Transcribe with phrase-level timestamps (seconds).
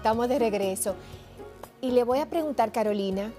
[0.00, 0.94] estamos de regreso.
[1.82, 3.30] Y le voy a preguntar, Carolina,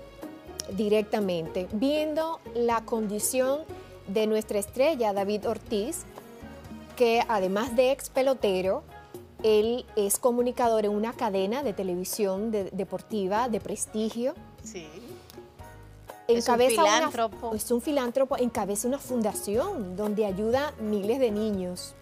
[0.78, 3.62] directamente, viendo la condición
[4.08, 6.04] de nuestra estrella, David Ortiz,
[6.96, 8.84] que además de ex pelotero,
[9.42, 14.36] él es comunicador en una cadena de televisión deportiva de prestigio.
[14.64, 14.86] Sí.
[16.28, 17.56] Encabeza es un filántropo.
[17.56, 21.96] es un filántropo, encabeza una fundación donde ayuda miles de niños.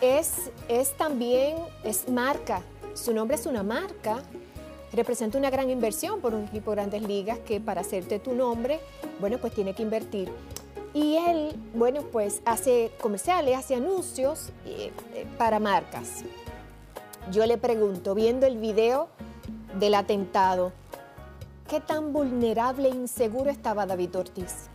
[0.00, 2.62] Es, es también, es marca,
[2.98, 4.22] su nombre es una marca,
[4.92, 8.80] representa una gran inversión por un equipo de grandes ligas que para hacerte tu nombre,
[9.20, 10.30] bueno, pues tiene que invertir.
[10.94, 16.24] Y él, bueno, pues hace comerciales, hace anuncios eh, eh, para marcas.
[17.30, 19.08] Yo le pregunto, viendo el video
[19.78, 20.72] del atentado,
[21.68, 24.68] ¿qué tan vulnerable e inseguro estaba David Ortiz?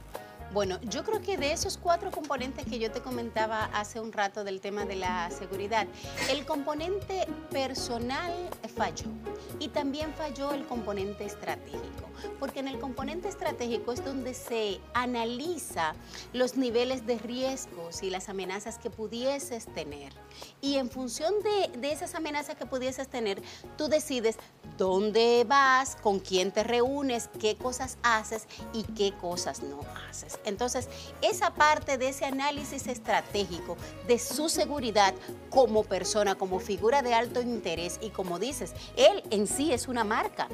[0.53, 4.43] Bueno, yo creo que de esos cuatro componentes que yo te comentaba hace un rato
[4.43, 5.87] del tema de la seguridad,
[6.29, 8.31] el componente personal
[8.75, 9.07] falló
[9.57, 12.07] y también falló el componente estratégico,
[12.39, 15.93] porque en el componente estratégico es donde se analiza
[16.33, 20.13] los niveles de riesgos y las amenazas que pudieses tener.
[20.61, 23.41] Y en función de, de esas amenazas que pudieses tener,
[23.77, 24.37] tú decides
[24.77, 30.39] dónde vas, con quién te reúnes, qué cosas haces y qué cosas no haces.
[30.45, 30.89] Entonces,
[31.21, 33.77] esa parte de ese análisis estratégico
[34.07, 35.13] de su seguridad
[35.49, 40.03] como persona, como figura de alto interés y como dices, él en sí es una
[40.03, 40.47] marca.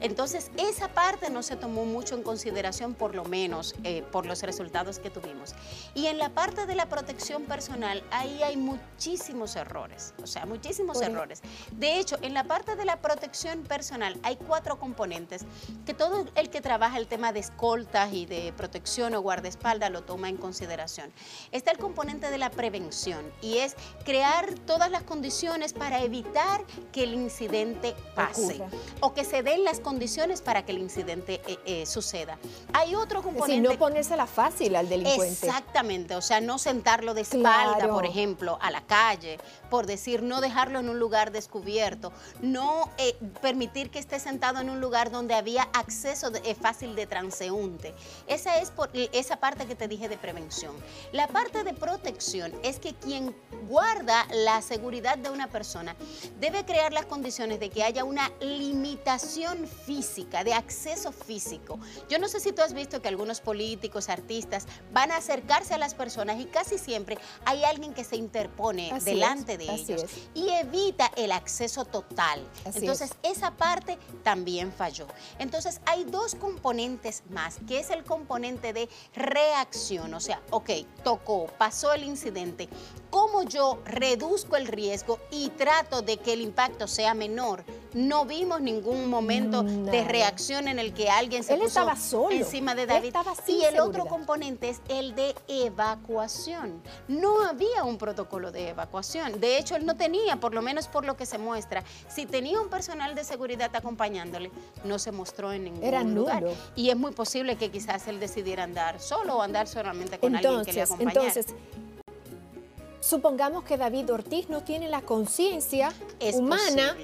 [0.00, 4.42] Entonces, esa parte no se tomó mucho en consideración, por lo menos eh, por los
[4.42, 5.54] resultados que tuvimos.
[5.94, 11.00] Y en la parte de la protección personal, ahí hay muchísimos errores, o sea, muchísimos
[11.00, 11.40] errores.
[11.72, 15.44] De hecho, en la parte de la protección personal hay cuatro componentes
[15.84, 20.02] que todo el que trabaja el tema de escoltas y de protección o guardaespaldas lo
[20.02, 21.12] toma en consideración.
[21.52, 27.04] Está el componente de la prevención y es crear todas las condiciones para evitar que
[27.04, 28.60] el incidente pase
[29.00, 32.38] o que se den las condiciones para que el incidente eh, eh, suceda.
[32.72, 33.68] Hay otro componente...
[33.68, 35.46] Es no ponérsela fácil al delincuente.
[35.46, 39.38] Exactamente, o sea, no sentarlo de espalda, por ejemplo, a la calle,
[39.70, 44.70] por decir, no dejarlo en un lugar descubierto, no eh, permitir que esté sentado en
[44.70, 46.30] un lugar donde había acceso
[46.60, 47.94] fácil de transeúnte.
[48.26, 50.74] Esa es por, esa parte que te dije de prevención.
[51.12, 53.34] La parte de protección es que quien
[53.68, 55.96] guarda la seguridad de una persona
[56.40, 61.78] debe crear las condiciones de que haya una limitación física, de acceso físico.
[62.08, 65.78] Yo no sé si tú has visto que algunos políticos, artistas van a acercarse a
[65.78, 71.10] las personas y casi siempre hay alguien que se interpone delante de ellos y evita
[71.16, 72.42] el acceso total.
[72.64, 75.06] Entonces, esa parte también falló.
[75.38, 80.70] Entonces, hay dos componentes más, que es el componente de reacción, o sea, ok,
[81.04, 82.68] tocó, pasó el incidente,
[83.10, 87.64] ¿cómo yo reduzco el riesgo y trato de que el impacto sea menor?
[87.94, 92.30] No vimos ningún momento de reacción en el que alguien se puso estaba solo.
[92.30, 93.14] encima de David.
[93.46, 96.82] y el otro componente es el de evacuación.
[97.08, 99.40] No había un protocolo de evacuación.
[99.40, 102.60] De hecho, él no tenía, por lo menos por lo que se muestra, si tenía
[102.60, 104.50] un personal de seguridad acompañándole,
[104.84, 106.44] no se mostró en ningún Era lugar.
[106.74, 110.64] Y es muy posible que quizás él decidiera andar solo o andar solamente con alguien
[110.64, 111.20] que le acompañara.
[111.20, 111.54] Entonces,
[113.00, 115.92] supongamos que David Ortiz no tiene la conciencia
[116.34, 116.96] humana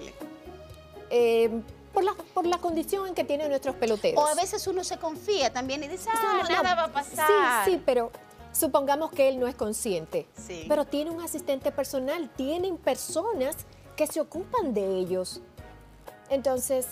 [1.11, 1.51] eh,
[1.93, 4.23] por, la, por la condición en que tienen nuestros peloteros.
[4.23, 7.27] O a veces uno se confía también y dice, ah, nada va a pasar.
[7.65, 8.11] Sí, sí, pero
[8.53, 10.65] supongamos que él no es consciente, sí.
[10.69, 13.57] pero tiene un asistente personal, tienen personas
[13.97, 15.41] que se ocupan de ellos.
[16.31, 16.87] Entonces,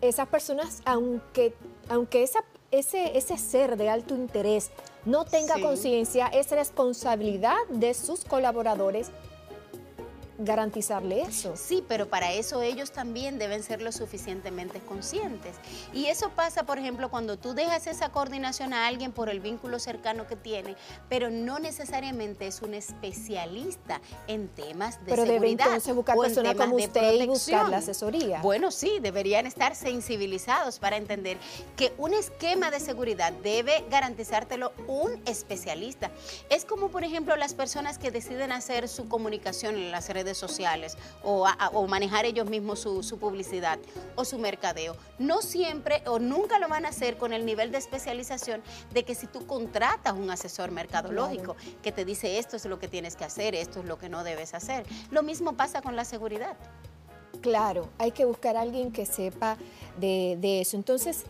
[0.00, 1.54] esas personas, aunque,
[1.88, 4.70] aunque esa, ese, ese ser de alto interés
[5.04, 9.10] no tenga conciencia, es responsabilidad de sus colaboradores
[10.44, 11.56] garantizarle eso.
[11.56, 15.56] Sí, pero para eso ellos también deben ser lo suficientemente conscientes.
[15.92, 19.78] Y eso pasa, por ejemplo, cuando tú dejas esa coordinación a alguien por el vínculo
[19.78, 20.76] cercano que tiene,
[21.08, 25.26] pero no necesariamente es un especialista en temas de pero seguridad.
[25.26, 28.40] Pero debe entonces buscar personas como usted y buscar la asesoría.
[28.40, 31.38] Bueno, sí, deberían estar sensibilizados para entender
[31.76, 36.10] que un esquema de seguridad debe garantizártelo un especialista.
[36.50, 40.96] Es como, por ejemplo, las personas que deciden hacer su comunicación en las redes sociales
[41.22, 41.46] o,
[41.86, 43.78] manejar ellos mismos su, publicidad
[44.16, 44.96] o su mercadeo.
[45.18, 49.14] No siempre o nunca lo van a hacer con el nivel de especialización de que
[49.14, 53.24] si tú contratas un asesor mercadológico que te dice esto es lo que tienes que
[53.24, 54.86] hacer, esto es lo que no debes hacer.
[55.10, 56.56] Lo mismo pasa con la seguridad.
[57.40, 59.56] Claro, hay que buscar a alguien que sepa
[59.98, 60.76] de, eso.
[60.76, 61.24] Entonces,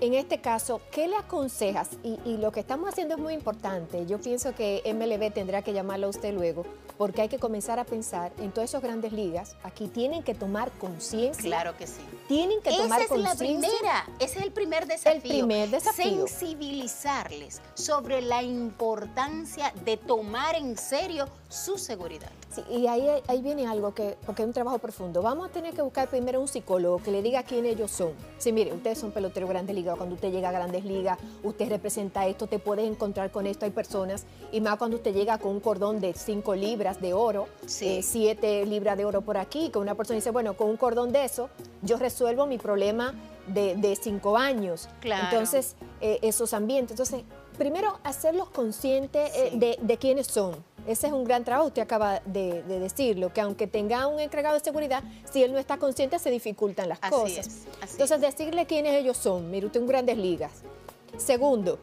[0.00, 1.90] en este caso, ¿qué le aconsejas?
[2.02, 4.04] Y, y, lo que estamos haciendo es muy importante.
[4.06, 6.64] Yo pienso que MLB tendrá que llamarlo a usted luego
[6.98, 9.56] porque hay que comenzar a pensar en todas esas grandes ligas.
[9.62, 11.42] Aquí tienen que tomar conciencia.
[11.42, 12.00] Claro que sí.
[12.28, 13.14] Tienen que tomar conciencia.
[13.14, 15.12] Esa es la primera, ese es el primer desafío.
[15.12, 16.26] El primer desafío.
[16.26, 22.30] Sensibilizarles sobre la importancia de tomar en serio su seguridad.
[22.54, 25.22] Sí, y ahí, ahí viene algo que, porque es un trabajo profundo.
[25.22, 28.12] Vamos a tener que buscar primero un psicólogo que le diga quién ellos son.
[28.38, 29.96] Sí, mire, ustedes son peloteros grandes ligas.
[29.96, 33.64] Cuando usted llega a grandes ligas, usted representa esto, te puedes encontrar con esto.
[33.64, 37.48] Hay personas, y más cuando usted llega con un cordón de 5 libras de oro,
[37.66, 41.12] 7 eh, libras de oro por aquí, que una persona dice, bueno, con un cordón
[41.12, 41.48] de eso,
[41.82, 43.14] yo resuelvo mi problema
[43.46, 44.88] de 5 años.
[45.00, 45.24] Claro.
[45.24, 46.92] Entonces, eh, esos ambientes.
[46.92, 47.22] Entonces,
[47.58, 50.54] primero hacerlos conscientes eh, de, de quiénes son
[50.86, 54.64] ese es un gran trabajo, usted acaba de, decirlo, que aunque tenga un encargado de
[54.64, 57.66] seguridad, si él no está consciente se dificultan las cosas.
[57.92, 60.52] entonces, decirle quiénes ellos son, mire usted en grandes ligas.
[61.16, 61.78] Segundo,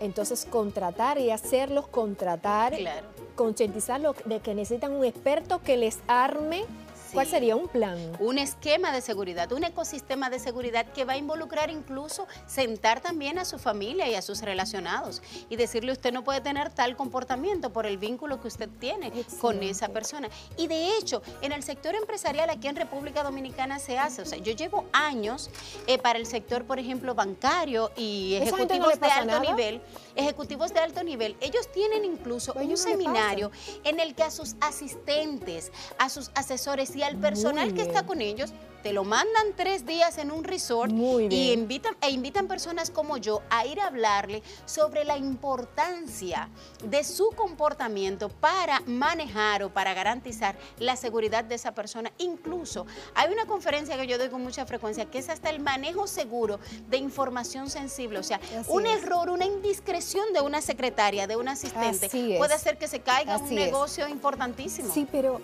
[0.00, 3.06] entonces contratar y hacerlos contratar, claro.
[3.38, 6.64] Concientizarlos de que necesitan un experto que les arme
[7.12, 7.98] ¿Cuál sería un plan?
[8.20, 13.38] Un esquema de seguridad, un ecosistema de seguridad que va a involucrar incluso sentar también
[13.38, 17.72] a su familia y a sus relacionados y decirle usted no puede tener tal comportamiento
[17.72, 20.28] por el vínculo que usted tiene con esa persona.
[20.56, 24.38] Y de hecho, en el sector empresarial aquí en República Dominicana se hace, o sea,
[24.38, 25.50] yo llevo años
[25.86, 29.80] eh, para el sector, por ejemplo, bancario y ejecutivos de alto nivel,
[30.14, 33.50] ejecutivos de alto nivel, ellos tienen incluso un seminario
[33.84, 38.20] en el que a sus asistentes, a sus asesores y al personal que está con
[38.20, 38.52] ellos
[38.82, 43.42] te lo mandan tres días en un resort y invitan, e invitan personas como yo
[43.50, 46.48] a ir a hablarle sobre la importancia
[46.84, 52.12] de su comportamiento para manejar o para garantizar la seguridad de esa persona.
[52.18, 56.06] Incluso hay una conferencia que yo doy con mucha frecuencia que es hasta el manejo
[56.06, 58.18] seguro de información sensible.
[58.18, 62.08] O sea, un error, una indiscreción de una secretaria, de un asistente,
[62.38, 64.92] puede hacer que se caiga un negocio importantísimo.
[64.92, 65.40] Sí, pero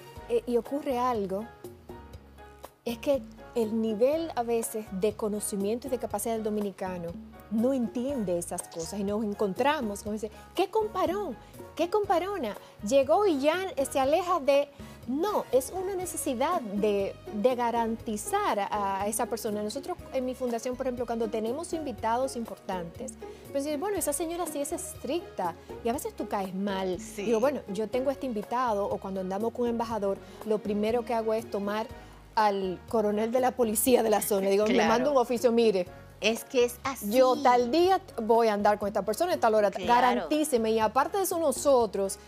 [0.46, 1.46] y ocurre algo
[2.84, 3.22] es que
[3.54, 7.12] el nivel a veces de conocimiento y de capacidad del dominicano
[7.50, 11.36] no entiende esas cosas y nos encontramos con ese, ¿qué comparón?
[11.76, 12.56] ¿Qué comparona?
[12.86, 13.56] Llegó y ya
[13.90, 14.68] se aleja de...
[15.06, 17.14] No, es una necesidad de,
[17.56, 19.62] garantizar a, esa persona.
[19.62, 23.12] Nosotros en mi fundación, por ejemplo, cuando tenemos invitados importantes,
[23.52, 25.54] pues bueno, esa señora sí es estricta
[25.84, 26.98] y a veces tú caes mal.
[27.16, 31.14] Digo, bueno, yo tengo este invitado o cuando andamos con un embajador, lo primero que
[31.14, 31.86] hago es tomar
[32.34, 34.48] al coronel de la policía de la zona.
[34.48, 35.86] Digo, me mando un oficio, mire.
[36.20, 37.10] Es que es así.
[37.10, 39.70] Yo tal día voy a andar con esta persona en tal hora.
[39.70, 40.70] Garantíceme.
[40.70, 42.18] Y aparte de eso, nosotros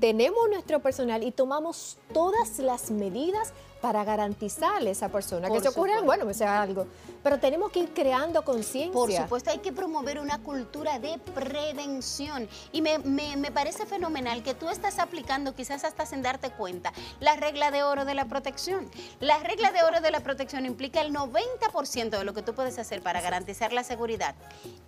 [0.00, 5.68] tenemos nuestro personal y tomamos todas las medidas para garantizarle a esa persona que se
[5.68, 6.86] ocurra, bueno, me sea algo.
[7.22, 8.92] Pero tenemos que ir creando conciencia.
[8.92, 12.48] Por supuesto, hay que promover una cultura de prevención.
[12.72, 17.36] Y me, me, parece fenomenal que tú estás aplicando, quizás hasta sin darte cuenta, la
[17.36, 18.88] regla de oro de la protección.
[19.20, 22.78] La regla de oro de la protección implica el 90% de lo que tú puedes
[22.78, 24.34] hacer para garantizar la seguridad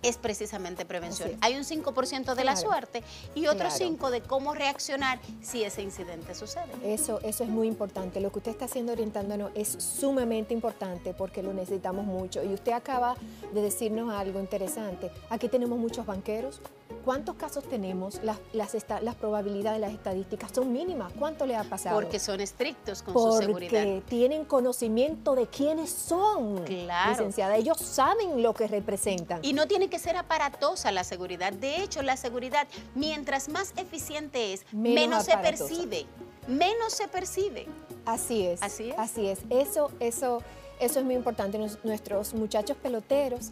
[0.01, 1.31] es precisamente prevención.
[1.41, 3.03] Hay un 5% de la suerte
[3.35, 6.71] y otro 5% de cómo reaccionar si ese incidente sucede.
[6.83, 8.19] Eso, eso es muy importante.
[8.21, 12.43] Lo que usted está haciendo orientándonos es sumamente importante porque lo necesitamos mucho.
[12.43, 13.15] Y usted acaba
[13.53, 15.11] de decirnos algo interesante.
[15.29, 16.61] Aquí tenemos muchos banqueros.
[17.05, 18.19] ¿Cuántos casos tenemos?
[18.23, 21.11] Las, las, las probabilidades, las estadísticas son mínimas.
[21.17, 21.95] ¿Cuánto le ha pasado?
[21.95, 23.83] Porque son estrictos con su seguridad.
[23.83, 27.11] Porque tienen conocimiento de quiénes son, claro.
[27.11, 27.55] licenciada.
[27.55, 29.39] Ellos saben lo que representan.
[29.43, 31.53] Y no tiene que ser aparatosa la seguridad.
[31.53, 36.05] De hecho, la seguridad, mientras más eficiente es, menos se percibe.
[36.49, 37.67] Menos se percibe.
[38.05, 38.61] Así es.
[38.61, 38.99] Así es.
[38.99, 39.39] Así es.
[39.49, 40.41] Eso, eso,
[40.79, 41.59] eso es muy importante.
[41.83, 43.51] nuestros muchachos peloteros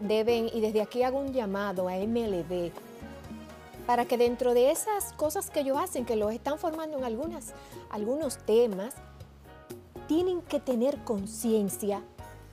[0.00, 2.72] deben, y desde aquí hago un llamado a MLB,
[3.86, 7.52] para que dentro de esas cosas que ellos hacen, que los están formando en algunas,
[7.90, 8.94] algunos temas,
[10.08, 12.02] tienen que tener conciencia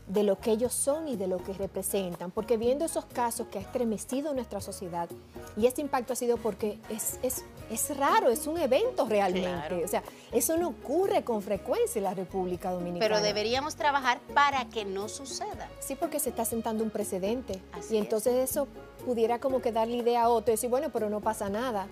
[0.07, 3.59] de lo que ellos son y de lo que representan, porque viendo esos casos que
[3.59, 5.09] ha estremecido nuestra sociedad,
[5.55, 9.87] y ese impacto ha sido porque es, es, es raro, es un evento realmente, o
[9.87, 12.99] sea, eso no ocurre con frecuencia en la República Dominicana.
[12.99, 15.69] Pero deberíamos trabajar para que no suceda.
[15.79, 18.67] Sí, porque se está sentando un precedente, y entonces eso
[19.05, 21.87] pudiera como que darle idea a otro y decir, bueno, pero no pasa nada.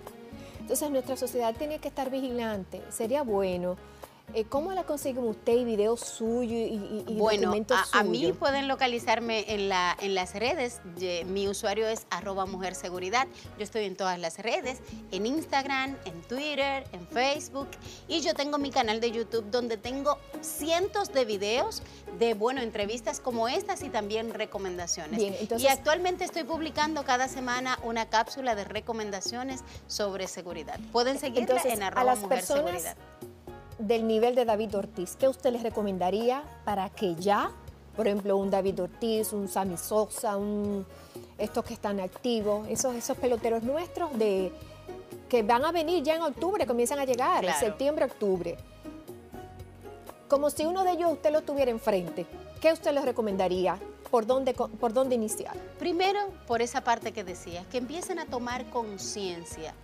[0.60, 3.76] Entonces nuestra sociedad tiene que estar vigilante, sería bueno
[4.48, 8.68] ¿Cómo la consiguen usted y videos suyos y, y, bueno, documentos a, a, mí pueden
[8.68, 10.80] localizarme en, la, en las redes.
[11.26, 13.26] Mi usuario es arroba mujer seguridad.
[13.56, 14.80] Yo estoy en todas las redes,
[15.10, 17.68] en Instagram, en Twitter, en Facebook.
[18.06, 21.82] Y yo tengo mi canal de YouTube donde tengo cientos de videos
[22.18, 25.20] de, bueno, entrevistas como estas y también recomendaciones.
[25.58, 30.78] y actualmente estoy publicando cada semana una cápsula de recomendaciones sobre seguridad.
[30.92, 32.96] Pueden seguirla en arroba mujer seguridad
[33.78, 37.52] del nivel de David Ortiz, ¿qué usted les recomendaría para que ya,
[37.96, 40.84] por ejemplo, un David Ortiz, un Sammy Sosa, un,
[41.38, 44.52] estos que están activos, esos, esos peloteros nuestros de
[45.28, 48.56] que van a venir ya en octubre, comienzan a llegar, en septiembre, octubre.
[50.26, 52.26] Como si uno de ellos usted lo tuviera enfrente,
[52.60, 53.78] ¿qué usted les recomendaría?
[54.10, 55.54] ¿Por dónde, ¿Por dónde iniciar?
[55.78, 59.74] Primero, por esa parte que decías, que empiecen a tomar conciencia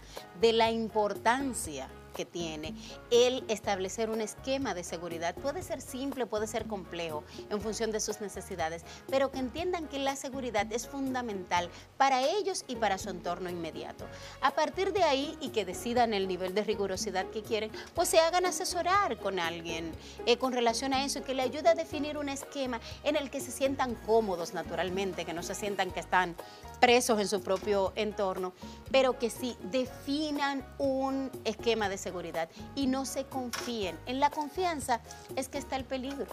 [0.41, 2.75] de la importancia que tiene
[3.11, 5.35] el establecer un esquema de seguridad.
[5.35, 9.99] Puede ser simple, puede ser complejo en función de sus necesidades, pero que entiendan que
[9.99, 11.68] la seguridad es fundamental
[11.99, 14.06] para ellos y para su entorno inmediato.
[14.40, 18.21] A partir de ahí y que decidan el nivel de rigurosidad que quieren, pues se
[18.21, 19.92] hagan asesorar con alguien
[20.26, 23.40] eh, con relación a eso que le ayude a definir un esquema en el que
[23.40, 26.37] se sientan cómodos naturalmente, que no se sientan que están
[26.80, 28.52] presos en su propio entorno,
[28.90, 33.99] pero que sí definan un esquema de seguridad y no se confíen.
[34.06, 35.00] En la confianza
[35.34, 36.26] es que está el peligro.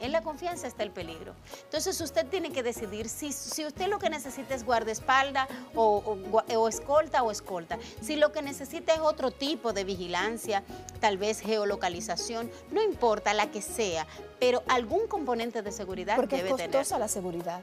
[0.00, 1.34] En la confianza está el peligro.
[1.64, 6.68] Entonces usted tiene que decidir si, si usted lo que necesita es guardaespaldas o, o,
[6.68, 7.78] escolta o escolta.
[8.00, 10.62] Si lo que necesita es otro tipo de vigilancia,
[11.00, 14.06] tal vez geolocalización, no importa la que sea,
[14.38, 17.60] pero algún componente de seguridad Porque debe es costosa la seguridad.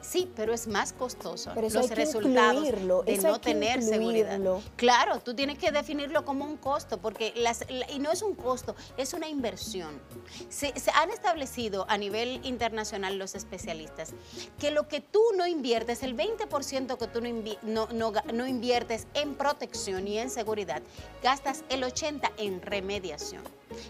[0.00, 4.40] Sí, pero es más costoso los resultados de no tener seguridad.
[4.76, 8.74] Claro, tú tienes que definirlo como un costo, porque las, y no es un costo,
[8.96, 10.00] es una inversión.
[10.48, 14.14] Se, se han establecido a nivel internacional los especialistas
[14.58, 17.20] que lo que tú no inviertes, el 20% que tú
[17.62, 20.82] no, no, no, inviertes en protección y en seguridad,
[21.22, 23.42] gastas el 80% en remediación.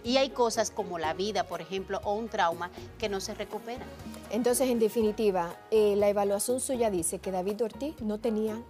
[0.05, 3.89] Y hay cosas como la vida, por ejemplo, o un trauma que no se recuperan.
[4.31, 8.63] Entonces, en definitiva, eh, la evaluación suya dice que David Ortiz no tenía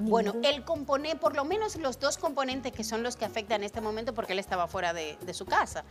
[0.00, 3.64] bueno, el componente, por lo menos los dos componentes que son los que afectan en
[3.66, 5.84] este momento, porque él estaba fuera de, su casa,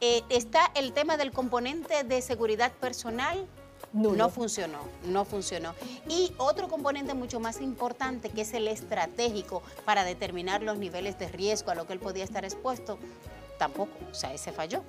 [0.00, 3.46] eh, está el tema del componente de seguridad personal,
[3.92, 5.74] No funcionó, no funcionó.
[6.08, 11.28] Y otro componente mucho más importante, que es el estratégico para determinar los niveles de
[11.28, 12.98] riesgo a lo que él podía estar expuesto,
[13.58, 14.82] tampoco, o sea, ese falló.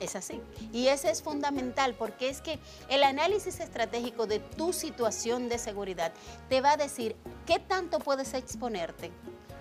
[0.00, 0.40] Es así.
[0.72, 6.12] Y ese es fundamental porque es que el análisis estratégico de tu situación de seguridad
[6.48, 9.10] te va a decir qué tanto puedes exponerte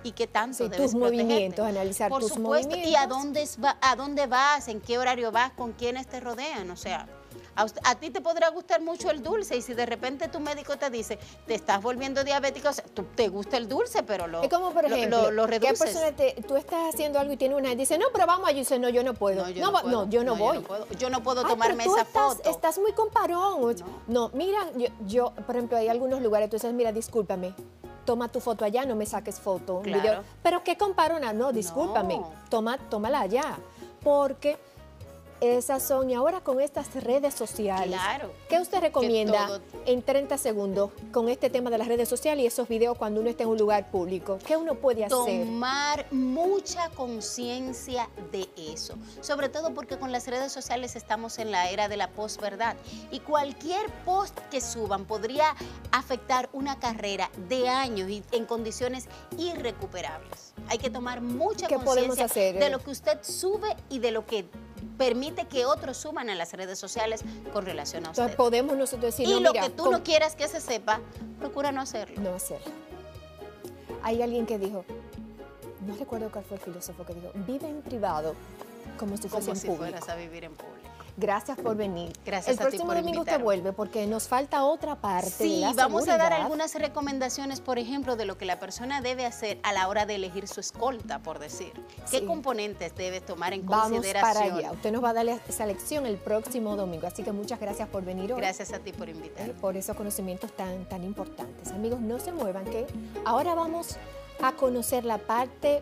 [0.04, 3.48] y qué tanto sí, debes tus movimientos, analizar Por tus supuesto, y a dónde,
[3.82, 7.08] a dónde vas, en qué horario vas, con quiénes te rodean, o sea,
[7.58, 10.90] a, ti te podrá gustar mucho el dulce y si de repente tu médico te
[10.90, 14.50] dice, te estás volviendo diabético, o sea, tú, te gusta el dulce, pero lo, es
[14.50, 15.80] como por ejemplo, lo, reduces.
[15.80, 18.48] ¿qué persona te, tú estás haciendo algo y tiene una y dice, no, pero vamos
[18.48, 19.44] allí, dice, no, yo no puedo.
[19.44, 20.64] No, yo no, puedo, yo no voy.
[21.00, 22.50] Yo no puedo, tomarme esa estás, foto.
[22.50, 23.76] Estás muy comparón.
[24.08, 24.60] No, mira,
[25.06, 27.54] yo, por ejemplo, hay algunos lugares, tú dices, mira, discúlpame,
[28.06, 29.82] toma tu foto allá, no me saques foto.
[29.82, 30.24] Claro.
[30.44, 31.34] Pero ¿qué comparona?
[31.34, 33.58] No, discúlpame, toma, tómala allá.
[34.04, 34.58] Porque
[35.42, 40.92] esas son, y ahora con estas redes sociales, claro, ¿qué usted recomienda en 30 segundos
[41.12, 43.58] con este tema de las redes sociales y esos videos cuando uno está en un
[43.58, 44.40] lugar público?
[44.46, 45.46] ¿Qué uno puede hacer?
[45.46, 51.70] Tomar mucha conciencia de eso, sobre todo porque con las redes sociales estamos en la
[51.70, 52.76] era de la posverdad
[53.12, 55.56] y cualquier post que suban podría
[55.92, 59.06] afectar una carrera de años y en condiciones
[59.38, 60.47] irrecuperables.
[60.70, 64.46] Hay que tomar mucha conciencia de lo que usted sube y de lo que
[64.98, 67.22] permite que otros suman a las redes sociales
[67.54, 68.24] con relación a usted.
[68.24, 71.00] Entonces podemos nosotros decir, y lo que tú no quieras que se sepa,
[71.40, 72.20] procura no hacerlo.
[72.22, 72.72] No hacerlo.
[74.04, 74.86] Hay alguien que dijo,
[75.86, 78.36] no recuerdo cuál fue el filósofo que dijo, vive en privado
[78.98, 79.78] como si fuese en público.
[79.78, 80.77] fueras a vivir en público.
[81.20, 82.14] Gracias por venir.
[82.24, 85.32] Gracias El a próximo ti por domingo te vuelve porque nos falta otra parte.
[85.32, 89.02] Sí, de la vamos a dar algunas recomendaciones, por ejemplo, de lo que la persona
[89.02, 91.74] debe hacer a la hora de elegir su escolta, por decir.
[92.12, 92.26] ¿Qué Sí.
[92.26, 94.34] componentes debe tomar en Vamos consideración?
[94.34, 94.72] para allá.
[94.74, 97.08] Usted nos va a dar esa lección el próximo domingo.
[97.08, 98.40] Así que muchas gracias por venir hoy.
[98.40, 99.50] Gracias a ti por invitar.
[99.50, 101.72] eh, por esos conocimientos tan, tan importantes.
[101.72, 102.86] Amigos, no se muevan, que
[103.26, 103.98] ahora vamos
[104.40, 105.82] a conocer la parte,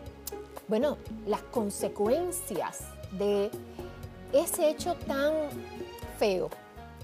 [0.66, 2.78] bueno, las consecuencias
[3.12, 3.50] de
[4.38, 5.32] ese hecho tan
[6.18, 6.50] feo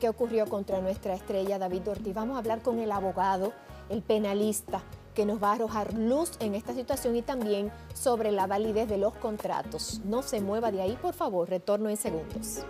[0.00, 2.14] que ocurrió contra nuestra estrella David Ortiz.
[2.14, 3.52] Vamos a hablar con el abogado,
[3.88, 4.82] el penalista,
[5.14, 8.98] que nos va a arrojar luz en esta situación y también sobre la validez de
[8.98, 10.00] los contratos.
[10.04, 12.64] No se mueva de ahí, por favor, retorno en segundos.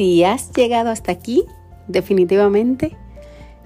[0.00, 1.44] Si has llegado hasta aquí,
[1.86, 2.96] definitivamente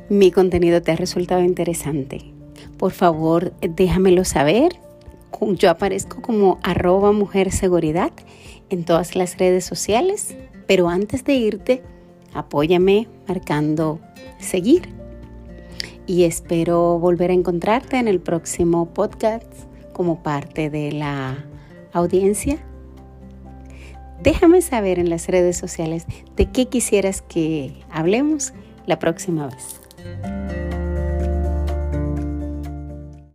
[0.08, 2.32] mi contenido te ha resultado interesante.
[2.76, 4.72] Por favor, déjamelo saber.
[5.40, 8.10] Yo aparezco como arroba mujer seguridad
[8.68, 10.36] en todas las redes sociales,
[10.66, 11.84] pero antes de irte,
[12.32, 14.00] apóyame marcando
[14.40, 14.88] seguir.
[16.04, 19.46] Y espero volver a encontrarte en el próximo podcast
[19.92, 21.44] como parte de la
[21.92, 22.58] audiencia
[24.24, 28.54] Déjame saber en las redes sociales de qué quisieras que hablemos
[28.86, 29.82] la próxima vez.